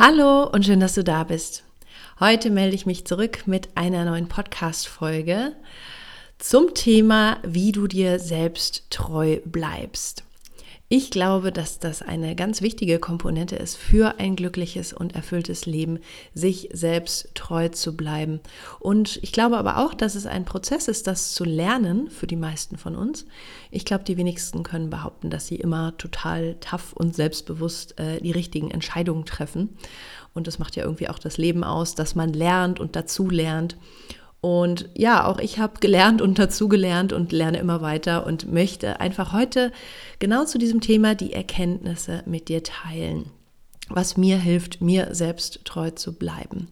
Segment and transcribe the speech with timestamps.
[0.00, 1.64] Hallo und schön, dass du da bist.
[2.20, 5.56] Heute melde ich mich zurück mit einer neuen Podcast-Folge
[6.38, 10.22] zum Thema, wie du dir selbst treu bleibst.
[10.90, 15.98] Ich glaube, dass das eine ganz wichtige Komponente ist für ein glückliches und erfülltes Leben,
[16.32, 18.40] sich selbst treu zu bleiben.
[18.80, 22.36] Und ich glaube aber auch, dass es ein Prozess ist, das zu lernen für die
[22.36, 23.26] meisten von uns.
[23.70, 28.32] Ich glaube, die wenigsten können behaupten, dass sie immer total tough und selbstbewusst äh, die
[28.32, 29.76] richtigen Entscheidungen treffen.
[30.32, 33.76] Und das macht ja irgendwie auch das Leben aus, dass man lernt und dazu lernt.
[34.40, 39.32] Und ja, auch ich habe gelernt und dazugelernt und lerne immer weiter und möchte einfach
[39.32, 39.72] heute
[40.20, 43.30] genau zu diesem Thema die Erkenntnisse mit dir teilen,
[43.88, 46.68] was mir hilft, mir selbst treu zu bleiben.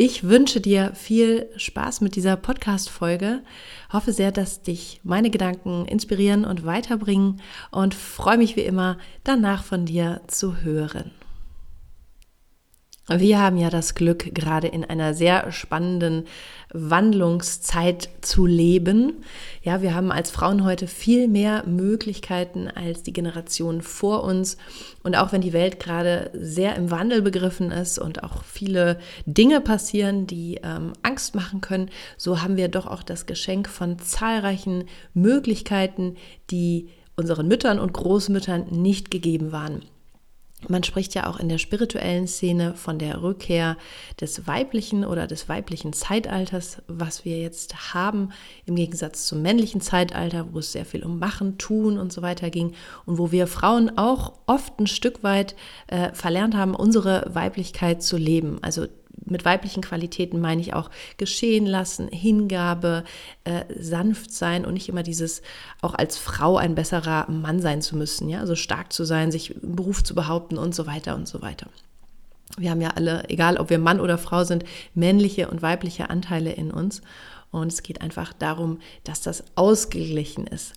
[0.00, 3.42] Ich wünsche dir viel Spaß mit dieser Podcast-Folge.
[3.92, 7.40] Hoffe sehr, dass dich meine Gedanken inspirieren und weiterbringen
[7.72, 11.10] und freue mich wie immer, danach von dir zu hören.
[13.08, 16.24] Wir haben ja das Glück, gerade in einer sehr spannenden
[16.74, 19.24] Wandlungszeit zu leben.
[19.62, 24.58] Ja, wir haben als Frauen heute viel mehr Möglichkeiten als die Generationen vor uns.
[25.02, 29.62] Und auch wenn die Welt gerade sehr im Wandel begriffen ist und auch viele Dinge
[29.62, 34.84] passieren, die ähm, Angst machen können, so haben wir doch auch das Geschenk von zahlreichen
[35.14, 36.16] Möglichkeiten,
[36.50, 39.82] die unseren Müttern und Großmüttern nicht gegeben waren.
[40.66, 43.76] Man spricht ja auch in der spirituellen Szene von der Rückkehr
[44.20, 48.30] des weiblichen oder des weiblichen Zeitalters, was wir jetzt haben,
[48.66, 52.50] im Gegensatz zum männlichen Zeitalter, wo es sehr viel um Machen, Tun und so weiter
[52.50, 52.74] ging
[53.06, 55.54] und wo wir Frauen auch oft ein Stück weit
[55.86, 58.58] äh, verlernt haben, unsere Weiblichkeit zu leben.
[58.60, 58.86] Also
[59.24, 63.04] mit weiblichen Qualitäten meine ich auch geschehen lassen, Hingabe,
[63.44, 65.42] äh, sanft sein und nicht immer dieses
[65.80, 69.62] auch als Frau ein besserer Mann sein zu müssen, ja, also stark zu sein, sich
[69.62, 71.68] im Beruf zu behaupten und so weiter und so weiter.
[72.56, 74.64] Wir haben ja alle, egal ob wir Mann oder Frau sind,
[74.94, 77.02] männliche und weibliche Anteile in uns.
[77.50, 80.74] Und es geht einfach darum, dass das ausgeglichen ist.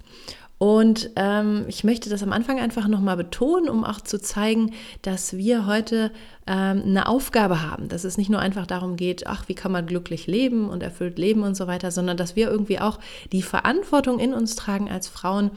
[0.61, 5.35] Und ähm, ich möchte das am Anfang einfach nochmal betonen, um auch zu zeigen, dass
[5.35, 6.11] wir heute
[6.45, 9.87] ähm, eine Aufgabe haben, dass es nicht nur einfach darum geht, ach, wie kann man
[9.87, 12.99] glücklich leben und erfüllt leben und so weiter, sondern dass wir irgendwie auch
[13.31, 15.49] die Verantwortung in uns tragen als Frauen,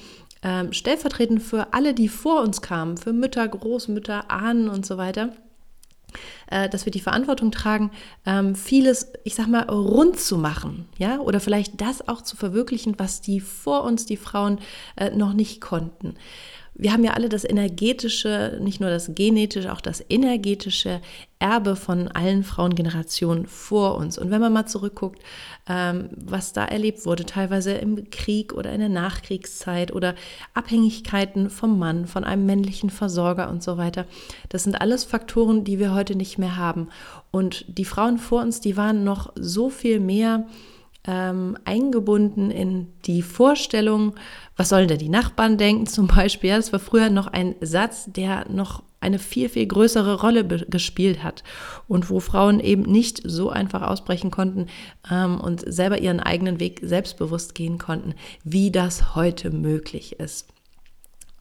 [0.42, 5.34] ähm, stellvertretend für alle, die vor uns kamen, für Mütter, Großmütter, Ahnen und so weiter
[6.50, 7.90] äh, dass wir die Verantwortung tragen,
[8.26, 12.98] ähm, vieles, ich sag mal, rund zu machen, ja, oder vielleicht das auch zu verwirklichen,
[12.98, 14.58] was die vor uns, die Frauen,
[14.96, 16.14] äh, noch nicht konnten
[16.76, 21.00] wir haben ja alle das energetische, nicht nur das genetische, auch das energetische
[21.38, 24.18] Erbe von allen Frauengenerationen vor uns.
[24.18, 25.22] Und wenn man mal zurückguckt,
[25.68, 30.16] ähm, was da erlebt wurde, teilweise im Krieg oder in der Nachkriegszeit oder
[30.52, 34.04] Abhängigkeiten vom Mann, von einem männlichen Versorger und so weiter,
[34.48, 36.88] das sind alles Faktoren, die wir heute nicht mehr haben.
[37.30, 40.46] Und die Frauen vor uns, die waren noch so viel mehr
[41.06, 44.14] ähm, eingebunden in die Vorstellung,
[44.56, 46.50] was sollen denn die Nachbarn denken zum Beispiel.
[46.50, 51.22] Ja, das war früher noch ein Satz, der noch eine viel, viel größere Rolle gespielt
[51.22, 51.44] hat
[51.88, 54.66] und wo Frauen eben nicht so einfach ausbrechen konnten
[55.10, 58.14] ähm, und selber ihren eigenen Weg selbstbewusst gehen konnten,
[58.44, 60.48] wie das heute möglich ist.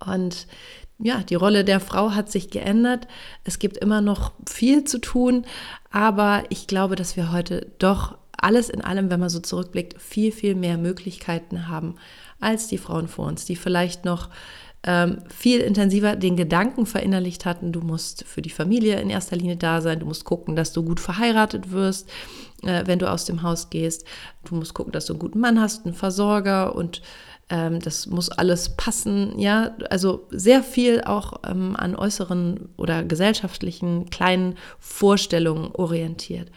[0.06, 0.48] Und
[1.00, 3.08] ja, die Rolle der Frau hat sich geändert.
[3.46, 5.46] Es gibt immer noch viel zu tun,
[5.90, 10.32] aber ich glaube, dass wir heute doch alles in allem, wenn man so zurückblickt, viel,
[10.32, 11.96] viel mehr Möglichkeiten haben
[12.40, 14.30] als die Frauen vor uns, die vielleicht noch
[14.86, 19.56] ähm, viel intensiver den Gedanken verinnerlicht hatten, du musst für die Familie in erster Linie
[19.56, 22.10] da sein, du musst gucken, dass du gut verheiratet wirst,
[22.64, 24.06] äh, wenn du aus dem Haus gehst,
[24.44, 27.02] du musst gucken, dass du einen guten Mann hast, einen Versorger und
[27.50, 34.10] ähm, das muss alles passen, ja, also sehr viel auch ähm, an äußeren oder gesellschaftlichen
[34.10, 36.50] kleinen Vorstellungen orientiert.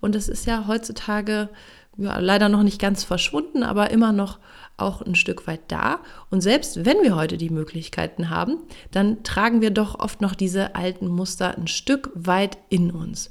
[0.00, 1.48] Und das ist ja heutzutage
[1.96, 4.38] ja, leider noch nicht ganz verschwunden, aber immer noch
[4.76, 6.00] auch ein Stück weit da.
[6.30, 8.58] Und selbst wenn wir heute die Möglichkeiten haben,
[8.90, 13.30] dann tragen wir doch oft noch diese alten Muster ein Stück weit in uns.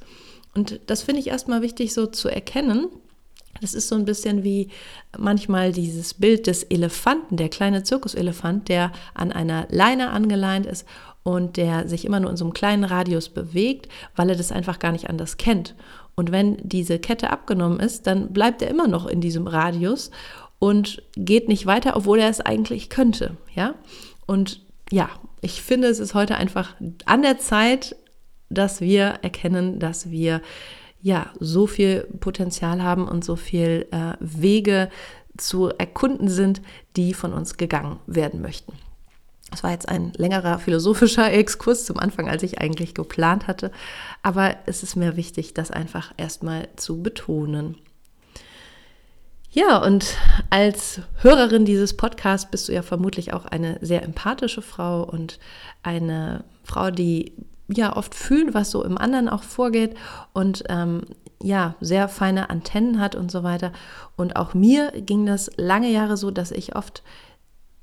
[0.54, 2.88] Und das finde ich erstmal wichtig so zu erkennen.
[3.62, 4.70] Das ist so ein bisschen wie
[5.18, 10.86] manchmal dieses Bild des Elefanten, der kleine Zirkuselefant, der an einer Leine angeleint ist
[11.24, 14.80] und der sich immer nur in so einem kleinen Radius bewegt, weil er das einfach
[14.80, 15.76] gar nicht anders kennt.
[16.20, 20.12] Und wenn diese Kette abgenommen ist, dann bleibt er immer noch in diesem Radius
[20.60, 23.38] und geht nicht weiter, obwohl er es eigentlich könnte.
[23.56, 23.76] Ja,
[24.26, 24.60] und
[24.92, 26.76] ja, ich finde, es ist heute einfach
[27.06, 27.96] an der Zeit,
[28.50, 30.42] dass wir erkennen, dass wir
[31.02, 34.90] ja so viel Potenzial haben und so viel äh, Wege
[35.38, 36.62] zu erkunden sind,
[36.98, 38.74] die von uns gegangen werden möchten.
[39.52, 43.72] Das war jetzt ein längerer philosophischer Exkurs zum Anfang, als ich eigentlich geplant hatte.
[44.22, 47.76] Aber es ist mir wichtig, das einfach erstmal zu betonen.
[49.52, 50.16] Ja, und
[50.52, 55.40] als Hörerin dieses Podcasts bist du ja vermutlich auch eine sehr empathische Frau und
[55.82, 57.34] eine Frau, die
[57.68, 59.96] ja oft fühlt, was so im anderen auch vorgeht
[60.34, 61.02] und ähm,
[61.42, 63.72] ja, sehr feine Antennen hat und so weiter.
[64.16, 67.02] Und auch mir ging das lange Jahre so, dass ich oft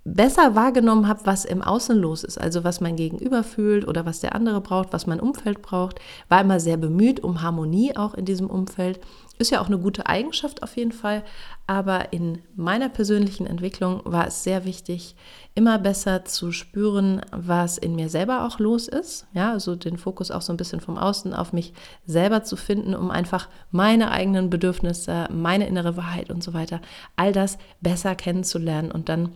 [0.07, 4.21] besser wahrgenommen habe, was im Außen los ist, also was mein Gegenüber fühlt oder was
[4.21, 5.99] der andere braucht, was mein Umfeld braucht,
[6.29, 9.01] war immer sehr bemüht um Harmonie auch in diesem Umfeld.
[9.39, 11.25] Ist ja auch eine gute Eigenschaft auf jeden Fall,
[11.67, 15.17] aber in meiner persönlichen Entwicklung war es sehr wichtig,
[15.57, 19.27] immer besser zu spüren, was in mir selber auch los ist.
[19.35, 21.75] Ja, also den Fokus auch so ein bisschen vom Außen auf mich
[22.07, 26.81] selber zu finden, um einfach meine eigenen Bedürfnisse, meine innere Wahrheit und so weiter,
[27.17, 29.33] all das besser kennenzulernen und dann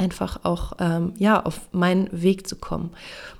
[0.00, 2.90] einfach auch ähm, ja auf meinen Weg zu kommen.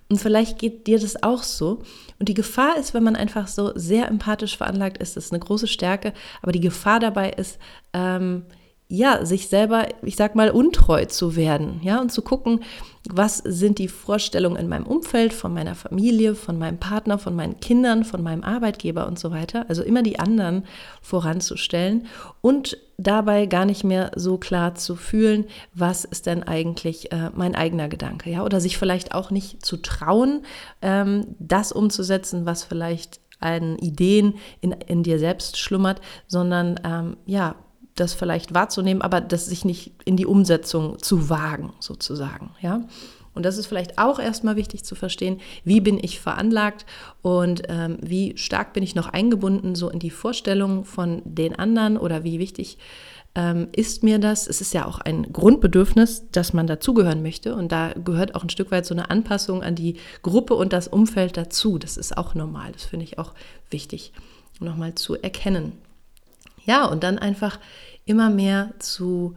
[0.08, 1.82] Und vielleicht geht dir das auch so.
[2.18, 5.40] Und die Gefahr ist, wenn man einfach so sehr empathisch veranlagt ist, das ist eine
[5.40, 6.12] große Stärke.
[6.42, 7.58] Aber die Gefahr dabei ist,
[7.92, 8.44] ähm,
[8.92, 12.64] ja, sich selber, ich sag mal, untreu zu werden, ja, und zu gucken,
[13.08, 17.60] was sind die Vorstellungen in meinem Umfeld, von meiner Familie, von meinem Partner, von meinen
[17.60, 19.64] Kindern, von meinem Arbeitgeber und so weiter.
[19.68, 20.64] Also immer die anderen
[21.02, 22.08] voranzustellen
[22.40, 27.54] und dabei gar nicht mehr so klar zu fühlen, was ist denn eigentlich äh, mein
[27.54, 30.42] eigener Gedanke, ja, oder sich vielleicht auch nicht zu trauen,
[30.82, 37.54] ähm, das umzusetzen, was vielleicht an Ideen in, in dir selbst schlummert, sondern ähm, ja,
[37.94, 42.82] das vielleicht wahrzunehmen, aber das sich nicht in die Umsetzung zu wagen, sozusagen, ja.
[43.32, 46.84] Und das ist vielleicht auch erstmal wichtig zu verstehen, wie bin ich veranlagt
[47.22, 51.96] und ähm, wie stark bin ich noch eingebunden so in die Vorstellung von den anderen
[51.96, 52.78] oder wie wichtig
[53.34, 54.48] ähm, ist mir das.
[54.48, 58.50] Es ist ja auch ein Grundbedürfnis, dass man dazugehören möchte und da gehört auch ein
[58.50, 61.78] Stück weit so eine Anpassung an die Gruppe und das Umfeld dazu.
[61.78, 63.32] Das ist auch normal, das finde ich auch
[63.70, 64.12] wichtig,
[64.58, 65.72] nochmal zu erkennen.
[66.64, 67.58] Ja, und dann einfach
[68.04, 69.34] immer mehr zu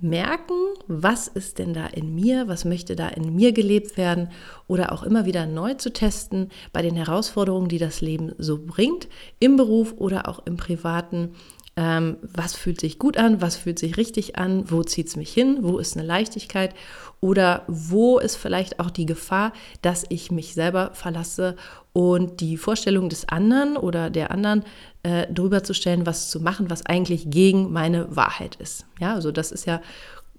[0.00, 0.54] merken,
[0.88, 4.30] was ist denn da in mir, was möchte da in mir gelebt werden
[4.66, 9.08] oder auch immer wieder neu zu testen bei den Herausforderungen, die das Leben so bringt,
[9.38, 11.34] im Beruf oder auch im privaten.
[11.74, 15.32] Ähm, was fühlt sich gut an, was fühlt sich richtig an, wo zieht es mich
[15.32, 16.74] hin, wo ist eine Leichtigkeit
[17.20, 21.56] oder wo ist vielleicht auch die Gefahr, dass ich mich selber verlasse
[21.92, 24.64] und die Vorstellung des anderen oder der anderen
[25.02, 28.84] äh, drüber zu stellen, was zu machen, was eigentlich gegen meine Wahrheit ist.
[29.00, 29.80] Ja, also das ist ja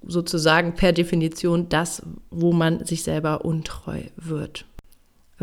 [0.06, 4.66] sozusagen per Definition das, wo man sich selber untreu wird.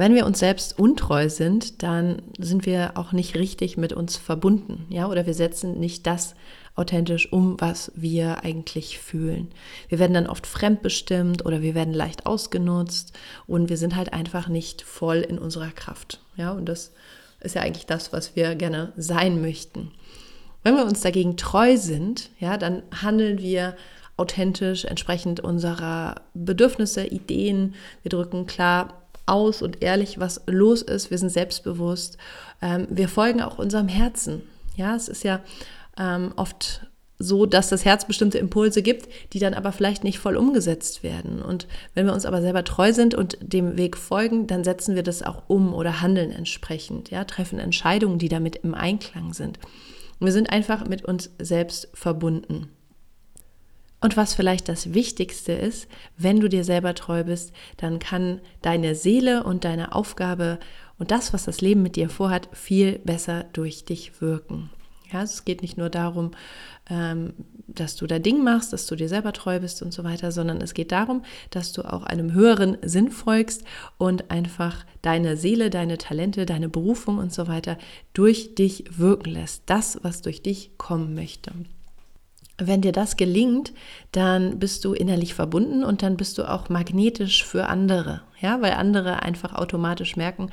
[0.00, 4.87] Wenn wir uns selbst untreu sind, dann sind wir auch nicht richtig mit uns verbunden,
[4.88, 6.35] ja, oder wir setzen nicht das
[6.75, 9.49] authentisch um, was wir eigentlich fühlen.
[9.90, 13.12] Wir werden dann oft fremdbestimmt oder wir werden leicht ausgenutzt
[13.47, 16.92] und wir sind halt einfach nicht voll in unserer Kraft, ja, und das
[17.40, 19.90] ist ja eigentlich das, was wir gerne sein möchten.
[20.62, 23.76] Wenn wir uns dagegen treu sind, ja, dann handeln wir
[24.16, 27.75] authentisch, entsprechend unserer Bedürfnisse, Ideen.
[28.02, 29.00] Wir drücken klar
[29.30, 31.10] aus und ehrlich, was los ist.
[31.10, 32.18] Wir sind selbstbewusst.
[32.60, 34.42] Ähm, wir folgen auch unserem Herzen.
[34.76, 35.40] Ja, es ist ja
[35.99, 36.82] ähm, oft
[37.20, 41.42] so, dass das Herz bestimmte Impulse gibt, die dann aber vielleicht nicht voll umgesetzt werden.
[41.42, 45.02] Und wenn wir uns aber selber treu sind und dem Weg folgen, dann setzen wir
[45.02, 49.58] das auch um oder handeln entsprechend, ja, treffen Entscheidungen, die damit im Einklang sind.
[50.18, 52.68] Und wir sind einfach mit uns selbst verbunden.
[54.00, 58.95] Und was vielleicht das Wichtigste ist, wenn du dir selber treu bist, dann kann deine
[58.95, 60.59] Seele und deine Aufgabe
[60.99, 64.71] und das, was das Leben mit dir vorhat, viel besser durch dich wirken.
[65.12, 66.30] Ja, es geht nicht nur darum,
[66.88, 67.33] ähm,
[67.66, 70.61] dass du dein Ding machst, dass du dir selber treu bist und so weiter, sondern
[70.61, 73.64] es geht darum, dass du auch einem höheren Sinn folgst
[73.99, 77.76] und einfach deine Seele, deine Talente, deine Berufung und so weiter
[78.12, 79.64] durch dich wirken lässt.
[79.66, 81.52] Das, was durch dich kommen möchte.
[82.61, 83.73] Wenn dir das gelingt,
[84.12, 88.73] dann bist du innerlich verbunden und dann bist du auch magnetisch für andere, ja, weil
[88.73, 90.50] andere einfach automatisch merken,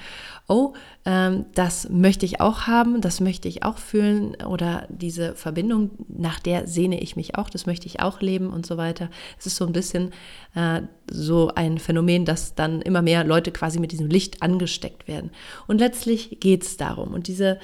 [0.48, 0.74] oh,
[1.06, 6.40] ähm, das möchte ich auch haben, das möchte ich auch fühlen oder diese Verbindung, nach
[6.40, 9.10] der sehne ich mich auch, das möchte ich auch leben und so weiter.
[9.38, 10.12] Es ist so ein bisschen
[10.56, 15.32] äh, so ein Phänomen, dass dann immer mehr Leute quasi mit diesem Licht angesteckt werden.
[15.68, 17.60] Und letztlich geht es darum und diese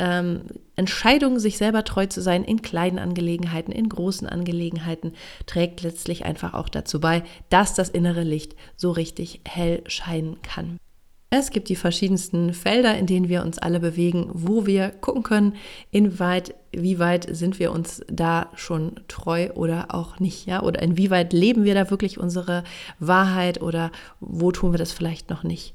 [0.00, 0.40] ähm,
[0.76, 5.12] Entscheidung, sich selber treu zu sein in kleinen Angelegenheiten, in großen Angelegenheiten,
[5.46, 10.78] trägt letztlich einfach auch dazu bei, dass das innere Licht so richtig hell scheinen kann.
[11.32, 15.54] Es gibt die verschiedensten Felder, in denen wir uns alle bewegen, wo wir gucken können,
[15.92, 21.32] inwieweit, wie weit sind wir uns da schon treu oder auch nicht, ja, oder inwieweit
[21.32, 22.64] leben wir da wirklich unsere
[22.98, 25.72] Wahrheit oder wo tun wir das vielleicht noch nicht.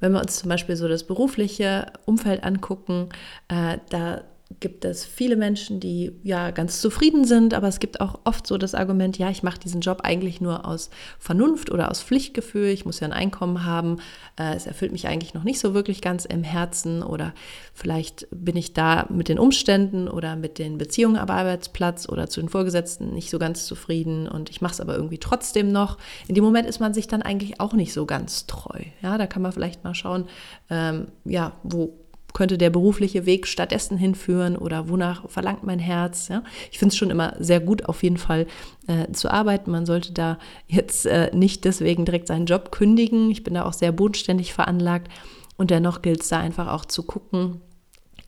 [0.00, 3.08] Wenn wir uns zum Beispiel so das berufliche Umfeld angucken,
[3.48, 4.22] äh, da
[4.60, 8.56] gibt es viele Menschen, die ja ganz zufrieden sind, aber es gibt auch oft so
[8.56, 12.86] das Argument, ja, ich mache diesen Job eigentlich nur aus Vernunft oder aus Pflichtgefühl, ich
[12.86, 13.98] muss ja ein Einkommen haben,
[14.38, 17.34] äh, es erfüllt mich eigentlich noch nicht so wirklich ganz im Herzen oder
[17.74, 22.40] vielleicht bin ich da mit den Umständen oder mit den Beziehungen am Arbeitsplatz oder zu
[22.40, 25.98] den Vorgesetzten nicht so ganz zufrieden und ich mache es aber irgendwie trotzdem noch.
[26.26, 28.80] In dem Moment ist man sich dann eigentlich auch nicht so ganz treu.
[29.02, 30.24] Ja, da kann man vielleicht mal schauen,
[30.70, 36.28] ähm, ja, wo könnte der berufliche Weg stattdessen hinführen oder wonach verlangt mein Herz.
[36.28, 36.42] Ja?
[36.70, 38.46] Ich finde es schon immer sehr gut, auf jeden Fall
[38.86, 39.70] äh, zu arbeiten.
[39.70, 43.30] Man sollte da jetzt äh, nicht deswegen direkt seinen Job kündigen.
[43.30, 45.10] Ich bin da auch sehr bodenständig veranlagt
[45.56, 47.60] und dennoch gilt es da einfach auch zu gucken,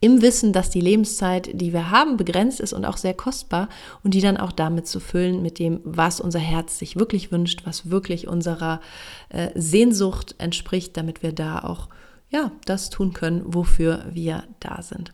[0.03, 3.69] im Wissen, dass die Lebenszeit, die wir haben, begrenzt ist und auch sehr kostbar
[4.03, 7.67] und die dann auch damit zu füllen mit dem, was unser Herz sich wirklich wünscht,
[7.67, 8.81] was wirklich unserer
[9.29, 11.89] äh, Sehnsucht entspricht, damit wir da auch
[12.31, 15.13] ja, das tun können, wofür wir da sind.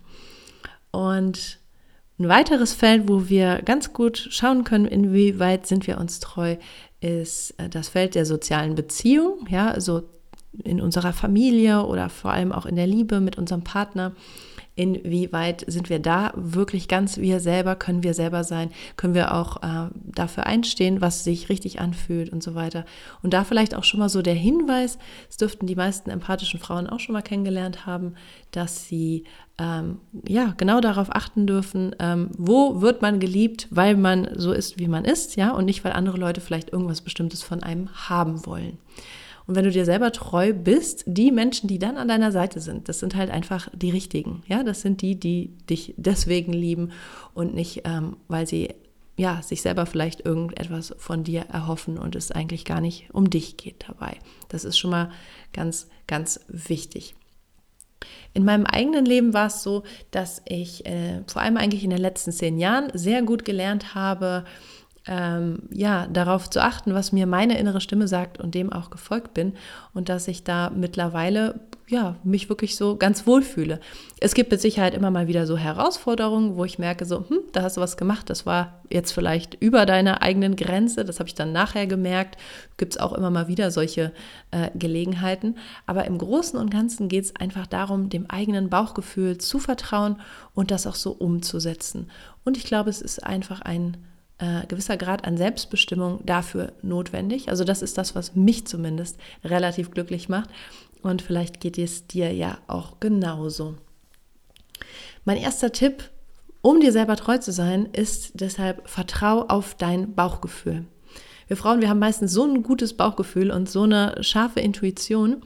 [0.91, 1.59] Und
[2.19, 6.57] ein weiteres Feld, wo wir ganz gut schauen können, inwieweit sind wir uns treu,
[7.01, 10.05] ist äh, das Feld der sozialen Beziehung, ja, also
[10.65, 14.13] in unserer Familie oder vor allem auch in der Liebe mit unserem Partner
[14.77, 19.63] inwieweit sind wir da wirklich ganz wir selber, können wir selber sein, können wir auch
[19.63, 22.85] äh, dafür einstehen, was sich richtig anfühlt und so weiter.
[23.23, 24.99] Und da vielleicht auch schon mal so der Hinweis,
[25.31, 28.15] es dürften die meisten empathischen Frauen auch schon mal kennengelernt haben,
[28.51, 29.25] dass sie
[29.59, 34.79] ähm, ja genau darauf achten dürfen, ähm, wo wird man geliebt, weil man so ist,
[34.79, 38.45] wie man ist, ja, und nicht, weil andere Leute vielleicht irgendwas Bestimmtes von einem haben
[38.45, 38.77] wollen.
[39.47, 42.89] Und wenn du dir selber treu bist, die Menschen, die dann an deiner Seite sind,
[42.89, 44.43] das sind halt einfach die richtigen.
[44.49, 46.91] Ja, das sind die, die dich deswegen lieben
[47.33, 48.75] und nicht, ähm, weil sie
[49.17, 53.57] ja, sich selber vielleicht irgendetwas von dir erhoffen und es eigentlich gar nicht um dich
[53.57, 54.19] geht dabei.
[54.49, 55.11] Das ist schon mal
[55.53, 57.15] ganz, ganz wichtig.
[58.35, 61.99] In meinem eigenen Leben war es so, dass ich äh, vor allem eigentlich in den
[61.99, 64.45] letzten zehn Jahren sehr gut gelernt habe,
[65.07, 69.35] ähm, ja, darauf zu achten, was mir meine innere Stimme sagt und dem auch gefolgt
[69.35, 69.55] bin
[69.95, 73.79] und dass ich da mittlerweile ja, mich wirklich so ganz wohl fühle.
[74.19, 77.63] Es gibt mit Sicherheit immer mal wieder so Herausforderungen, wo ich merke, so, hm, da
[77.63, 81.37] hast du was gemacht, das war jetzt vielleicht über deiner eigenen Grenze, das habe ich
[81.37, 82.39] dann nachher gemerkt.
[82.77, 84.13] Gibt es auch immer mal wieder solche
[84.51, 85.57] äh, Gelegenheiten.
[85.87, 90.21] Aber im Großen und Ganzen geht es einfach darum, dem eigenen Bauchgefühl zu vertrauen
[90.55, 92.11] und das auch so umzusetzen.
[92.45, 93.97] Und ich glaube, es ist einfach ein
[94.39, 97.49] äh, gewisser Grad an Selbstbestimmung dafür notwendig.
[97.49, 100.51] Also das ist das, was mich zumindest relativ glücklich macht.
[101.03, 103.77] Und vielleicht geht es dir ja auch genauso.
[105.25, 106.11] Mein erster Tipp,
[106.63, 110.85] um dir selber treu zu sein, ist deshalb vertrau auf dein Bauchgefühl.
[111.47, 115.43] Wir Frauen, wir haben meistens so ein gutes Bauchgefühl und so eine scharfe Intuition.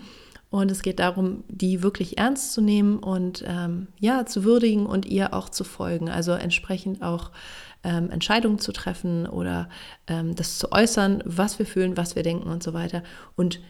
[0.48, 5.06] Und es geht darum, die wirklich ernst zu nehmen und ähm, ja, zu würdigen und
[5.06, 6.08] ihr auch zu folgen.
[6.08, 7.30] Also entsprechend auch
[7.84, 9.68] ähm, Entscheidungen zu treffen oder
[10.06, 13.02] ähm, das zu äußern, was wir fühlen, was wir denken und so weiter.
[13.36, 13.60] Und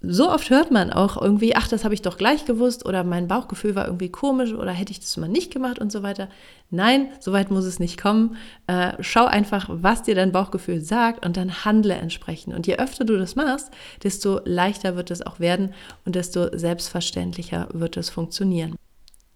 [0.00, 3.26] so oft hört man auch irgendwie, ach, das habe ich doch gleich gewusst oder mein
[3.26, 6.28] Bauchgefühl war irgendwie komisch oder hätte ich das mal nicht gemacht und so weiter.
[6.70, 8.36] Nein, so weit muss es nicht kommen.
[8.68, 12.54] Äh, schau einfach, was dir dein Bauchgefühl sagt und dann handle entsprechend.
[12.54, 13.72] Und je öfter du das machst,
[14.04, 15.74] desto leichter wird es auch werden
[16.04, 18.76] und desto selbstverständlicher wird es funktionieren.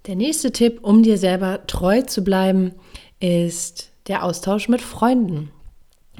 [0.07, 2.73] Der nächste Tipp, um dir selber treu zu bleiben,
[3.19, 5.51] ist der Austausch mit Freunden.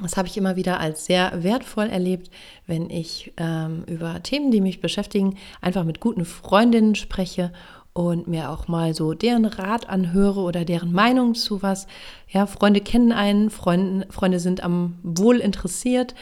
[0.01, 2.31] Das habe ich immer wieder als sehr wertvoll erlebt,
[2.65, 7.51] wenn ich ähm, über Themen, die mich beschäftigen, einfach mit guten Freundinnen spreche
[7.93, 11.85] und mir auch mal so deren Rat anhöre oder deren Meinung zu was.
[12.27, 16.15] Ja, Freunde kennen einen, Freunde, Freunde sind am Wohl interessiert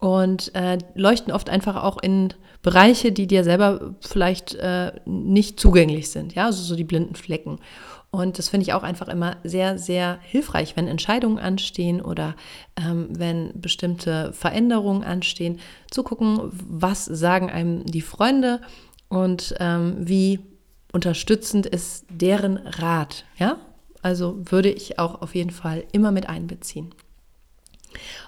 [0.00, 6.10] und äh, leuchten oft einfach auch in Bereiche, die dir selber vielleicht äh, nicht zugänglich
[6.10, 6.34] sind.
[6.34, 7.58] Ja, also so die blinden Flecken.
[8.14, 12.36] Und das finde ich auch einfach immer sehr, sehr hilfreich, wenn Entscheidungen anstehen oder
[12.76, 15.58] ähm, wenn bestimmte Veränderungen anstehen,
[15.90, 18.60] zu gucken, was sagen einem die Freunde
[19.08, 20.38] und ähm, wie
[20.92, 23.24] unterstützend ist deren Rat.
[23.36, 23.58] Ja,
[24.00, 26.94] also würde ich auch auf jeden Fall immer mit einbeziehen.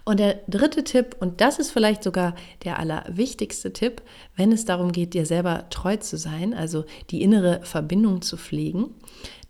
[0.05, 4.03] Und der dritte Tipp, und das ist vielleicht sogar der allerwichtigste Tipp,
[4.37, 8.95] wenn es darum geht, dir selber treu zu sein, also die innere Verbindung zu pflegen,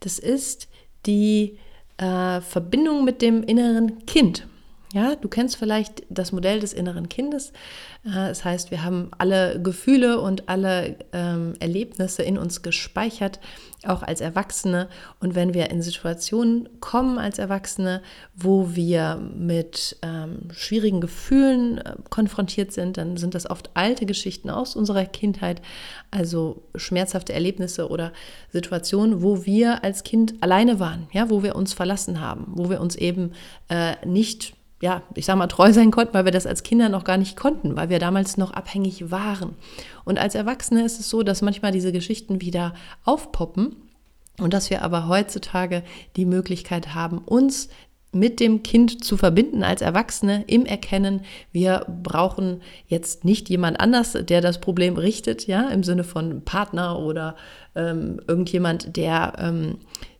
[0.00, 0.68] das ist
[1.06, 1.58] die
[1.98, 4.46] äh, Verbindung mit dem inneren Kind.
[4.92, 7.50] Ja, du kennst vielleicht das Modell des inneren Kindes.
[8.04, 13.40] Äh, das heißt, wir haben alle Gefühle und alle ähm, Erlebnisse in uns gespeichert,
[13.84, 14.88] auch als Erwachsene.
[15.18, 18.00] Und wenn wir in Situationen kommen als Erwachsene,
[18.36, 24.50] wo wir mit ähm, schwierigen Gefühlen äh, konfrontiert sind, dann sind das oft alte Geschichten
[24.50, 25.62] aus unserer Kindheit,
[26.12, 28.12] also schmerzhafte Erlebnisse oder
[28.52, 32.80] Situationen, wo wir als Kind alleine waren, ja, wo wir uns verlassen haben, wo wir
[32.80, 33.32] uns eben
[33.68, 37.04] äh, nicht ja, ich sag mal, treu sein konnten, weil wir das als Kinder noch
[37.04, 39.54] gar nicht konnten, weil wir damals noch abhängig waren.
[40.04, 43.76] Und als Erwachsene ist es so, dass manchmal diese Geschichten wieder aufpoppen
[44.38, 45.82] und dass wir aber heutzutage
[46.16, 47.68] die Möglichkeit haben, uns
[48.12, 51.22] mit dem Kind zu verbinden als Erwachsene im Erkennen,
[51.52, 56.98] wir brauchen jetzt nicht jemand anders, der das Problem richtet, ja, im Sinne von Partner
[56.98, 57.36] oder
[57.74, 59.78] ähm, irgendjemand, der ähm,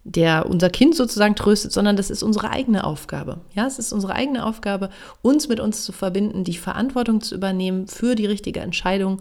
[0.09, 3.41] der unser Kind sozusagen tröstet, sondern das ist unsere eigene Aufgabe.
[3.55, 4.89] Ja, es ist unsere eigene Aufgabe,
[5.21, 9.21] uns mit uns zu verbinden, die Verantwortung zu übernehmen für die richtige Entscheidung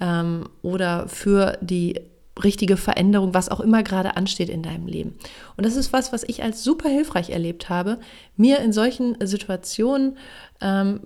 [0.00, 2.00] ähm, oder für die
[2.42, 5.14] richtige Veränderung, was auch immer gerade ansteht in deinem Leben.
[5.56, 7.98] Und das ist was, was ich als super hilfreich erlebt habe,
[8.36, 10.16] mir in solchen Situationen
[10.60, 11.00] ähm,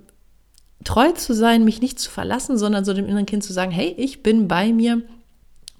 [0.85, 3.95] treu zu sein, mich nicht zu verlassen, sondern so dem inneren Kind zu sagen, hey,
[3.99, 5.03] ich bin bei mir,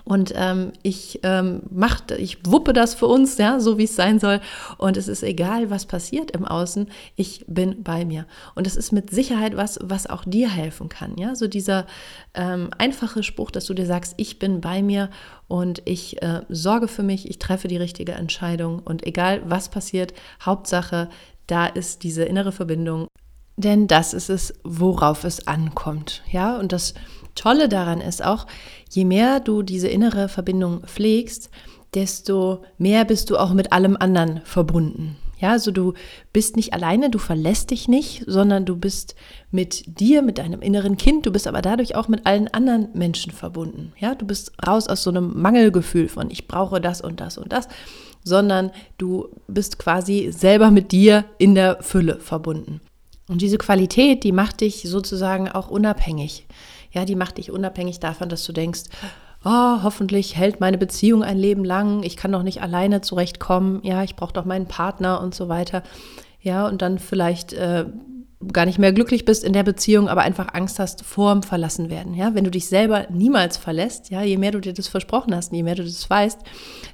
[0.09, 4.19] und ähm, ich ähm, mach, ich wuppe das für uns, ja, so wie es sein
[4.19, 4.41] soll.
[4.79, 6.89] Und es ist egal, was passiert im Außen.
[7.15, 8.25] Ich bin bei mir.
[8.55, 11.19] Und es ist mit Sicherheit was, was auch dir helfen kann.
[11.19, 11.85] Ja, so dieser
[12.33, 15.11] ähm, einfache Spruch, dass du dir sagst, ich bin bei mir
[15.47, 18.79] und ich äh, sorge für mich, ich treffe die richtige Entscheidung.
[18.79, 21.11] Und egal, was passiert, Hauptsache,
[21.47, 23.09] da ist diese innere Verbindung.
[23.59, 26.23] Denn das ist es, worauf es ankommt.
[26.31, 26.95] Ja, und das
[27.39, 28.47] Tolle daran ist auch,
[28.91, 31.51] je mehr du diese innere Verbindung pflegst,
[31.95, 35.17] desto mehr bist du auch mit allem anderen verbunden.
[35.41, 35.95] Ja, also du
[36.33, 39.15] bist nicht alleine, du verlässt dich nicht, sondern du bist
[39.53, 43.31] mit dir, mit deinem inneren Kind, du bist aber dadurch auch mit allen anderen Menschen
[43.31, 43.93] verbunden.
[44.01, 47.53] Ja, du bist raus aus so einem Mangelgefühl von ich brauche das und das und
[47.53, 47.69] das,
[48.25, 52.81] sondern du bist quasi selber mit dir in der Fülle verbunden.
[53.29, 56.47] Und diese Qualität, die macht dich sozusagen auch unabhängig
[56.91, 58.83] ja, die macht dich unabhängig davon, dass du denkst,
[59.45, 64.03] oh, hoffentlich hält meine Beziehung ein Leben lang, ich kann doch nicht alleine zurechtkommen, ja,
[64.03, 65.83] ich brauche doch meinen Partner und so weiter.
[66.41, 67.87] Ja, und dann vielleicht äh,
[68.53, 72.15] gar nicht mehr glücklich bist in der Beziehung, aber einfach Angst hast vorm Verlassen werden.
[72.15, 75.53] Ja, wenn du dich selber niemals verlässt, ja, je mehr du dir das versprochen hast,
[75.53, 76.39] je mehr du das weißt,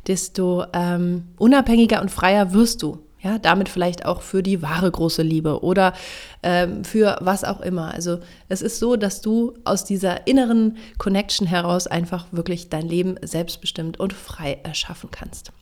[0.06, 2.98] desto ähm, unabhängiger und freier wirst du.
[3.24, 5.94] Ja, damit vielleicht auch für die wahre große Liebe oder
[6.42, 7.94] ähm, für was auch immer.
[7.94, 8.18] Also
[8.50, 13.98] es ist so, dass du aus dieser inneren Connection heraus einfach wirklich dein Leben selbstbestimmt
[13.98, 15.52] und frei erschaffen kannst.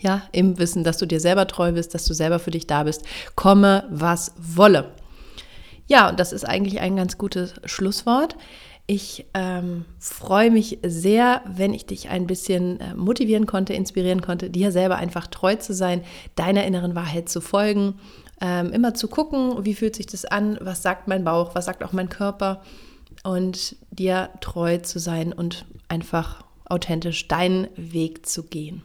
[0.00, 2.82] Ja, im Wissen, dass du dir selber treu bist, dass du selber für dich da
[2.82, 3.04] bist,
[3.36, 4.90] komme was wolle.
[5.86, 8.34] Ja, und das ist eigentlich ein ganz gutes Schlusswort.
[8.92, 14.50] Ich ähm, freue mich sehr, wenn ich dich ein bisschen äh, motivieren konnte, inspirieren konnte,
[14.50, 16.02] dir selber einfach treu zu sein,
[16.34, 18.00] deiner inneren Wahrheit zu folgen,
[18.40, 21.84] ähm, immer zu gucken, wie fühlt sich das an, was sagt mein Bauch, was sagt
[21.84, 22.62] auch mein Körper
[23.22, 28.82] und dir treu zu sein und einfach authentisch deinen Weg zu gehen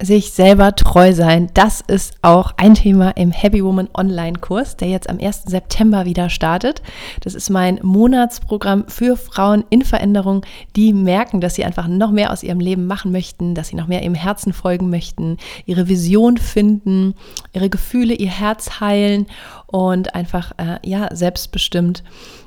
[0.00, 5.10] sich selber treu sein, das ist auch ein Thema im Happy Woman Online-Kurs, der jetzt
[5.10, 5.44] am 1.
[5.46, 6.82] September wieder startet.
[7.22, 12.32] Das ist mein Monatsprogramm für Frauen in Veränderung, die merken, dass sie einfach noch mehr
[12.32, 16.36] aus ihrem Leben machen möchten, dass sie noch mehr ihrem Herzen folgen möchten, ihre Vision
[16.36, 17.14] finden,
[17.52, 19.26] ihre Gefühle, ihr Herz heilen
[19.66, 22.04] und einfach äh, ja selbstbestimmt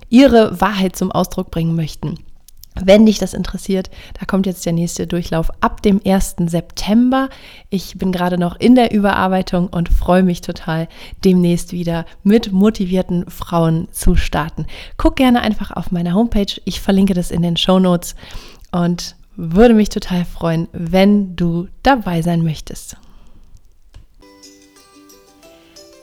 [0.09, 2.17] ihre Wahrheit zum Ausdruck bringen möchten.
[2.79, 6.35] Wenn dich das interessiert, da kommt jetzt der nächste Durchlauf ab dem 1.
[6.45, 7.29] September.
[7.69, 10.87] Ich bin gerade noch in der Überarbeitung und freue mich total,
[11.25, 14.67] demnächst wieder mit motivierten Frauen zu starten.
[14.95, 16.61] Guck gerne einfach auf meiner Homepage.
[16.63, 18.15] Ich verlinke das in den Show Notes
[18.71, 22.95] und würde mich total freuen, wenn du dabei sein möchtest.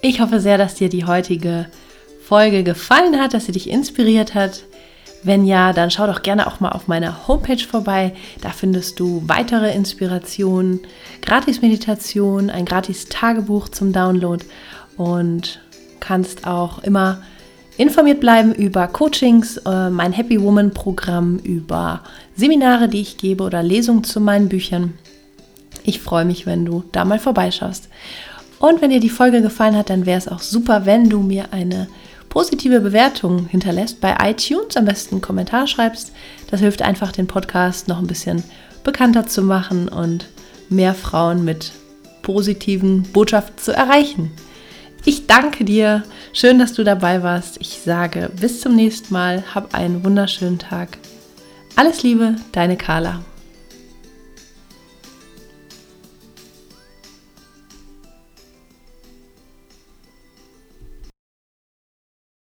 [0.03, 1.67] Ich hoffe sehr, dass dir die heutige
[2.23, 4.65] Folge gefallen hat, dass sie dich inspiriert hat.
[5.23, 8.15] Wenn ja, dann schau doch gerne auch mal auf meiner Homepage vorbei.
[8.41, 10.81] Da findest du weitere Inspirationen,
[11.23, 14.45] Gratis-Meditation, ein Gratis-Tagebuch zum Download
[14.97, 15.61] und
[16.01, 17.23] kannst auch immer
[17.77, 22.03] informiert bleiben über Coachings, äh, mein Happy Woman Programm, über
[22.37, 24.95] Seminare, die ich gebe oder Lesungen zu meinen Büchern.
[25.85, 27.89] Ich freue mich, wenn du da mal vorbeischaust.
[28.59, 31.53] Und wenn dir die Folge gefallen hat, dann wäre es auch super, wenn du mir
[31.53, 31.87] eine
[32.29, 36.13] positive Bewertung hinterlässt bei iTunes, am besten einen Kommentar schreibst.
[36.51, 38.43] Das hilft einfach, den Podcast noch ein bisschen
[38.85, 40.29] bekannter zu machen und
[40.69, 41.73] mehr Frauen mit
[42.23, 44.31] positiven Botschaften zu erreichen.
[45.05, 46.03] Ich danke dir.
[46.33, 47.59] Schön, dass du dabei warst.
[47.61, 49.45] Ich sage bis zum nächsten Mal.
[49.55, 50.99] Hab einen wunderschönen Tag.
[51.77, 53.21] Alles Liebe, deine Carla.